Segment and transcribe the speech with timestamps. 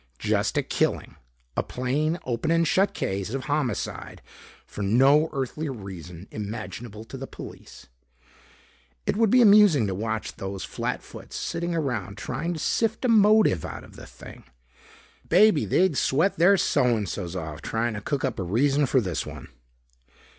[0.17, 1.15] Just a killing,
[1.55, 4.23] a plain open and shut case of homicide
[4.65, 7.85] for no earthly reason imaginable to the police.
[9.05, 13.63] It would be amusing to watch those flatfoots sitting around trying to sift a motive
[13.63, 14.45] out of the thing.
[15.29, 19.01] Baby, they'd sweat their so and so's off trying to cook up a reason for
[19.01, 19.49] this one.